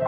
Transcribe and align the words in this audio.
Hoy 0.00 0.06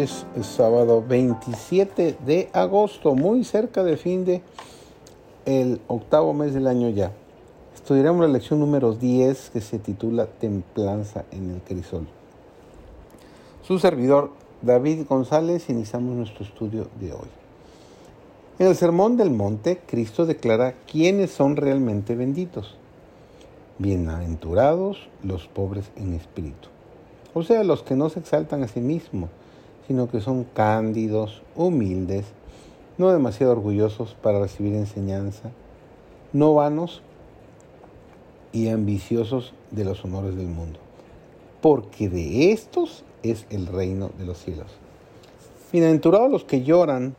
es 0.00 0.24
sábado 0.42 1.04
27 1.06 2.16
de 2.26 2.48
agosto, 2.54 3.14
muy 3.14 3.44
cerca 3.44 3.84
del 3.84 3.98
fin 3.98 4.24
de 4.24 4.40
el 5.44 5.82
octavo 5.86 6.32
mes 6.32 6.54
del 6.54 6.66
año 6.66 6.88
ya. 6.88 7.12
Estudiaremos 7.88 8.20
la 8.20 8.28
lección 8.30 8.60
número 8.60 8.92
10 8.92 9.48
que 9.48 9.62
se 9.62 9.78
titula 9.78 10.26
Templanza 10.26 11.24
en 11.30 11.52
el 11.52 11.62
crisol. 11.62 12.06
Su 13.62 13.78
servidor 13.78 14.30
David 14.60 15.06
González 15.08 15.70
iniciamos 15.70 16.14
nuestro 16.14 16.44
estudio 16.44 16.88
de 17.00 17.14
hoy. 17.14 17.28
En 18.58 18.66
el 18.66 18.76
Sermón 18.76 19.16
del 19.16 19.30
Monte, 19.30 19.80
Cristo 19.86 20.26
declara 20.26 20.74
quiénes 20.86 21.30
son 21.30 21.56
realmente 21.56 22.14
benditos. 22.14 22.76
Bienaventurados 23.78 25.08
los 25.22 25.46
pobres 25.46 25.90
en 25.96 26.12
espíritu, 26.12 26.68
o 27.32 27.42
sea, 27.42 27.64
los 27.64 27.84
que 27.84 27.96
no 27.96 28.10
se 28.10 28.20
exaltan 28.20 28.62
a 28.62 28.68
sí 28.68 28.80
mismos, 28.80 29.30
sino 29.86 30.10
que 30.10 30.20
son 30.20 30.44
cándidos, 30.44 31.40
humildes, 31.56 32.26
no 32.98 33.10
demasiado 33.10 33.52
orgullosos 33.52 34.14
para 34.22 34.40
recibir 34.40 34.74
enseñanza, 34.74 35.52
no 36.34 36.52
vanos 36.52 37.00
y 38.52 38.68
ambiciosos 38.68 39.54
de 39.70 39.84
los 39.84 40.04
honores 40.04 40.36
del 40.36 40.46
mundo, 40.46 40.78
porque 41.60 42.08
de 42.08 42.52
estos 42.52 43.04
es 43.22 43.46
el 43.50 43.66
reino 43.66 44.10
de 44.18 44.24
los 44.24 44.38
cielos. 44.38 44.66
Bienaventurados 45.72 46.30
los 46.30 46.44
que 46.44 46.62
lloran, 46.62 47.14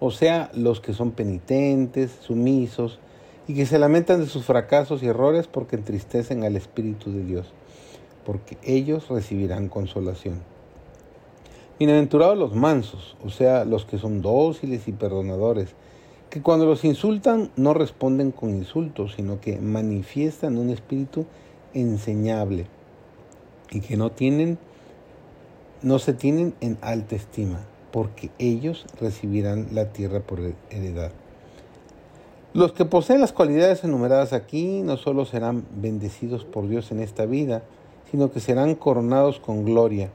o 0.00 0.10
sea, 0.10 0.50
los 0.54 0.80
que 0.80 0.92
son 0.92 1.10
penitentes, 1.10 2.12
sumisos, 2.20 3.00
y 3.48 3.54
que 3.54 3.66
se 3.66 3.78
lamentan 3.78 4.20
de 4.20 4.26
sus 4.26 4.44
fracasos 4.44 5.02
y 5.02 5.06
errores 5.06 5.46
porque 5.46 5.76
entristecen 5.76 6.44
al 6.44 6.54
Espíritu 6.54 7.10
de 7.10 7.24
Dios, 7.24 7.46
porque 8.24 8.58
ellos 8.62 9.08
recibirán 9.08 9.68
consolación. 9.68 10.42
Bienaventurados 11.78 12.36
los 12.36 12.54
mansos, 12.54 13.16
o 13.24 13.30
sea, 13.30 13.64
los 13.64 13.86
que 13.86 13.98
son 13.98 14.20
dóciles 14.20 14.86
y 14.86 14.92
perdonadores, 14.92 15.74
que 16.30 16.42
cuando 16.42 16.66
los 16.66 16.84
insultan 16.84 17.50
no 17.56 17.74
responden 17.74 18.32
con 18.32 18.50
insultos, 18.50 19.14
sino 19.16 19.40
que 19.40 19.58
manifiestan 19.58 20.58
un 20.58 20.70
espíritu 20.70 21.26
enseñable 21.74 22.66
y 23.70 23.80
que 23.80 23.96
no 23.96 24.10
tienen 24.10 24.58
no 25.82 25.98
se 25.98 26.12
tienen 26.12 26.54
en 26.60 26.76
alta 26.80 27.14
estima, 27.14 27.60
porque 27.92 28.30
ellos 28.38 28.84
recibirán 29.00 29.68
la 29.72 29.92
tierra 29.92 30.20
por 30.20 30.40
heredad. 30.70 31.12
Los 32.52 32.72
que 32.72 32.84
poseen 32.84 33.20
las 33.20 33.32
cualidades 33.32 33.84
enumeradas 33.84 34.32
aquí 34.32 34.82
no 34.82 34.96
solo 34.96 35.24
serán 35.24 35.64
bendecidos 35.76 36.44
por 36.44 36.68
Dios 36.68 36.90
en 36.90 37.00
esta 37.00 37.26
vida, 37.26 37.62
sino 38.10 38.32
que 38.32 38.40
serán 38.40 38.74
coronados 38.74 39.38
con 39.38 39.64
gloria 39.64 40.10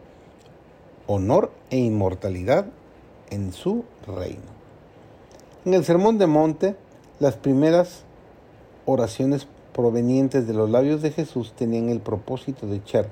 honor 1.08 1.52
e 1.70 1.78
inmortalidad 1.78 2.66
en 3.30 3.54
su 3.54 3.86
reino. 4.06 4.63
En 5.66 5.74
el 5.74 5.86
Sermón 5.86 6.18
de 6.18 6.28
Monte, 6.28 6.76
las 7.22 7.38
primeras 7.38 8.04
oraciones 8.86 9.48
provenientes 9.74 10.46
de 10.46 10.54
los 10.54 10.70
labios 10.70 11.02
de 11.02 11.12
Jesús 11.12 11.54
tenían 11.56 11.88
el 11.88 12.02
propósito 12.02 12.68
de 12.68 12.76
echar 12.76 13.08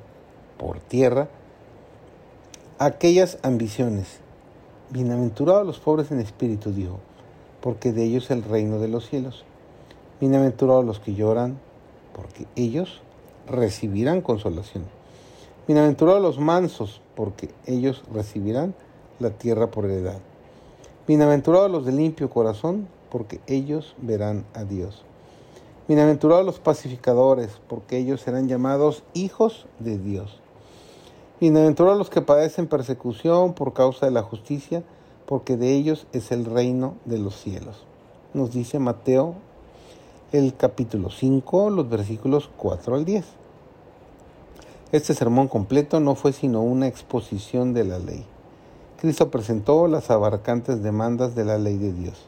por 0.58 0.82
tierra 0.82 1.30
aquellas 2.78 3.38
ambiciones. 3.42 4.20
Bienaventurados 4.90 5.66
los 5.66 5.80
pobres 5.80 6.12
en 6.12 6.20
espíritu, 6.20 6.74
dijo, 6.74 7.00
porque 7.62 7.94
de 7.94 8.04
ellos 8.04 8.30
el 8.32 8.44
reino 8.44 8.80
de 8.80 8.90
los 8.90 9.08
cielos. 9.08 9.46
Bienaventurados 10.20 10.84
los 10.84 11.00
que 11.00 11.14
lloran, 11.14 11.58
porque 12.14 12.48
ellos 12.58 13.02
recibirán 13.48 14.20
consolación. 14.20 14.84
Bienaventurados 15.68 16.22
los 16.22 16.38
mansos, 16.38 17.00
porque 17.16 17.50
ellos 17.66 18.04
recibirán 18.14 18.76
la 19.20 19.30
tierra 19.30 19.72
por 19.72 19.86
heredad. 19.86 20.20
Bienaventurados 21.12 21.70
los 21.70 21.84
de 21.84 21.92
limpio 21.92 22.30
corazón, 22.30 22.88
porque 23.10 23.42
ellos 23.46 23.96
verán 23.98 24.46
a 24.54 24.64
Dios. 24.64 25.04
Bienaventurados 25.90 26.46
los 26.46 26.62
pacificadores, 26.62 27.60
porque 27.68 27.98
ellos 27.98 28.22
serán 28.22 28.48
llamados 28.48 29.04
hijos 29.14 29.66
de 29.80 29.98
Dios. 29.98 30.40
Bienaventurados 31.42 31.98
los 31.98 32.10
que 32.10 32.22
padecen 32.22 32.68
persecución 32.68 33.56
por 33.56 33.74
causa 33.74 34.06
de 34.06 34.14
la 34.14 34.24
justicia, 34.24 34.84
porque 35.26 35.58
de 35.58 35.74
ellos 35.74 36.08
es 36.14 36.32
el 36.32 36.46
reino 36.46 36.94
de 37.04 37.18
los 37.18 37.36
cielos. 37.36 37.84
Nos 38.34 38.54
dice 38.54 38.80
Mateo 38.80 39.36
el 40.32 40.56
capítulo 40.56 41.10
5, 41.10 41.72
los 41.72 41.90
versículos 41.90 42.50
4 42.56 42.96
al 42.96 43.04
10. 43.04 43.26
Este 44.94 45.14
sermón 45.14 45.50
completo 45.50 46.00
no 46.00 46.16
fue 46.16 46.32
sino 46.32 46.62
una 46.62 46.88
exposición 46.88 47.74
de 47.74 47.84
la 47.84 48.00
ley. 48.00 48.26
Cristo 49.02 49.32
presentó 49.32 49.88
las 49.88 50.12
abarcantes 50.12 50.84
demandas 50.84 51.34
de 51.34 51.44
la 51.44 51.58
ley 51.58 51.76
de 51.76 51.92
Dios. 51.92 52.28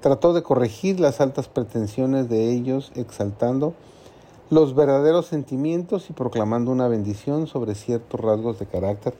Trató 0.00 0.32
de 0.32 0.42
corregir 0.42 0.98
las 0.98 1.20
altas 1.20 1.46
pretensiones 1.46 2.28
de 2.28 2.50
ellos, 2.50 2.90
exaltando 2.96 3.74
los 4.50 4.74
verdaderos 4.74 5.26
sentimientos 5.26 6.10
y 6.10 6.12
proclamando 6.12 6.72
una 6.72 6.88
bendición 6.88 7.46
sobre 7.46 7.76
ciertos 7.76 8.20
rasgos 8.20 8.58
de 8.58 8.66
carácter 8.66 9.14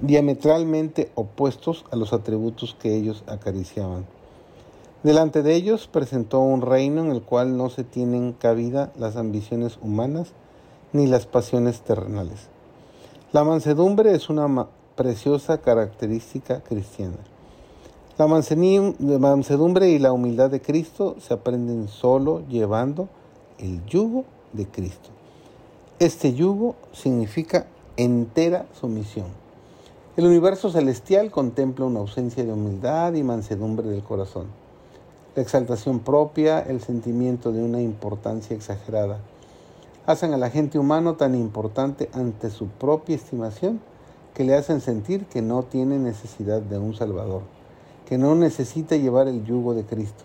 diametralmente 0.00 1.10
opuestos 1.14 1.86
a 1.90 1.96
los 1.96 2.12
atributos 2.12 2.76
que 2.78 2.94
ellos 2.94 3.24
acariciaban. 3.26 4.04
Delante 5.02 5.42
de 5.42 5.54
ellos 5.54 5.86
presentó 5.86 6.40
un 6.40 6.60
reino 6.60 7.02
en 7.02 7.12
el 7.12 7.22
cual 7.22 7.56
no 7.56 7.70
se 7.70 7.82
tienen 7.82 8.34
cabida 8.34 8.92
las 8.98 9.16
ambiciones 9.16 9.78
humanas 9.80 10.32
ni 10.92 11.06
las 11.06 11.24
pasiones 11.24 11.80
terrenales. 11.80 12.48
La 13.32 13.42
mansedumbre 13.42 14.14
es 14.14 14.28
una 14.28 14.48
preciosa 15.00 15.56
característica 15.62 16.60
cristiana. 16.60 17.16
La 18.18 18.26
mansedumbre 18.26 19.88
y 19.88 19.98
la 19.98 20.12
humildad 20.12 20.50
de 20.50 20.60
Cristo 20.60 21.16
se 21.20 21.32
aprenden 21.32 21.88
solo 21.88 22.46
llevando 22.48 23.08
el 23.58 23.82
yugo 23.86 24.26
de 24.52 24.66
Cristo. 24.66 25.08
Este 26.00 26.34
yugo 26.34 26.74
significa 26.92 27.64
entera 27.96 28.66
sumisión. 28.78 29.28
El 30.18 30.26
universo 30.26 30.68
celestial 30.68 31.30
contempla 31.30 31.86
una 31.86 32.00
ausencia 32.00 32.44
de 32.44 32.52
humildad 32.52 33.14
y 33.14 33.22
mansedumbre 33.22 33.88
del 33.88 34.02
corazón. 34.02 34.48
La 35.34 35.40
exaltación 35.40 36.00
propia, 36.00 36.60
el 36.60 36.82
sentimiento 36.82 37.52
de 37.52 37.62
una 37.62 37.80
importancia 37.80 38.54
exagerada, 38.54 39.16
hacen 40.04 40.34
a 40.34 40.36
la 40.36 40.50
gente 40.50 40.78
humano 40.78 41.14
tan 41.14 41.34
importante 41.34 42.10
ante 42.12 42.50
su 42.50 42.66
propia 42.66 43.16
estimación 43.16 43.80
que 44.40 44.46
le 44.46 44.56
hacen 44.56 44.80
sentir 44.80 45.26
que 45.26 45.42
no 45.42 45.64
tiene 45.64 45.98
necesidad 45.98 46.62
de 46.62 46.78
un 46.78 46.94
Salvador, 46.94 47.42
que 48.08 48.16
no 48.16 48.34
necesita 48.34 48.96
llevar 48.96 49.28
el 49.28 49.44
yugo 49.44 49.74
de 49.74 49.84
Cristo. 49.84 50.24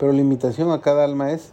Pero 0.00 0.12
la 0.12 0.18
invitación 0.18 0.72
a 0.72 0.80
cada 0.80 1.04
alma 1.04 1.30
es 1.30 1.52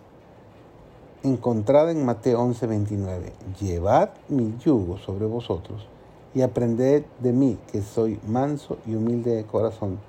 encontrada 1.21 1.91
en 1.91 2.03
Mateo 2.03 2.41
11:29. 2.41 3.31
Llevad 3.61 4.09
mi 4.27 4.55
yugo 4.57 4.97
sobre 4.97 5.27
vosotros 5.27 5.85
y 6.33 6.41
aprended 6.41 7.03
de 7.19 7.31
mí, 7.31 7.59
que 7.71 7.83
soy 7.83 8.19
manso 8.27 8.79
y 8.87 8.95
humilde 8.95 9.35
de 9.35 9.45
corazón, 9.45 9.99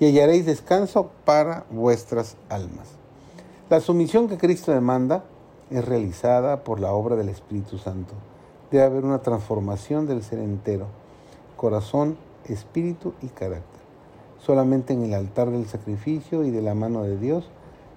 y 0.00 0.06
hallaréis 0.06 0.46
descanso 0.46 1.10
para 1.24 1.64
vuestras 1.70 2.34
almas. 2.48 2.88
La 3.70 3.78
sumisión 3.78 4.26
que 4.26 4.36
Cristo 4.36 4.72
demanda 4.72 5.22
es 5.70 5.84
realizada 5.84 6.64
por 6.64 6.80
la 6.80 6.92
obra 6.92 7.14
del 7.14 7.28
Espíritu 7.28 7.78
Santo. 7.78 8.14
Debe 8.72 8.82
haber 8.82 9.04
una 9.04 9.22
transformación 9.22 10.08
del 10.08 10.24
ser 10.24 10.40
entero, 10.40 10.88
corazón, 11.64 12.18
espíritu 12.44 13.14
y 13.22 13.28
carácter. 13.28 13.80
Solamente 14.38 14.92
en 14.92 15.02
el 15.02 15.14
altar 15.14 15.48
del 15.50 15.64
sacrificio 15.64 16.44
y 16.44 16.50
de 16.50 16.60
la 16.60 16.74
mano 16.74 17.04
de 17.04 17.16
Dios 17.16 17.48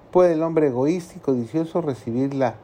puede 0.10 0.36
el 0.36 0.44
hombre 0.44 0.68
egoísta 0.68 1.16
y 1.18 1.19
codicioso 1.19 1.81
recibir 1.81 2.34
la 2.34 2.56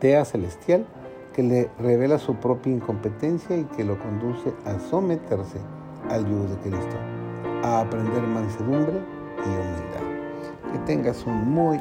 tea 0.00 0.24
celestial 0.24 0.86
que 1.32 1.44
le 1.44 1.70
revela 1.78 2.18
su 2.18 2.34
propia 2.34 2.72
incompetencia 2.72 3.56
y 3.56 3.62
que 3.62 3.84
lo 3.84 3.96
conduce 4.00 4.52
a 4.64 4.80
someterse 4.80 5.60
al 6.10 6.28
yugo 6.28 6.46
de 6.46 6.56
Cristo, 6.62 6.96
a 7.62 7.82
aprender 7.82 8.22
mansedumbre 8.22 9.00
y 9.38 9.48
humildad. 9.48 10.72
Que 10.72 10.78
tengas 10.80 11.24
un 11.26 11.48
muy, 11.48 11.80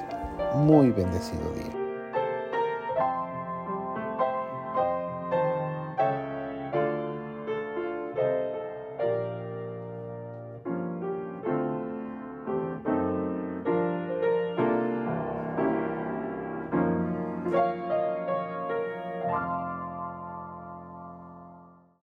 muy 0.53 0.91
bendecido 0.91 1.41
día. 1.55 1.74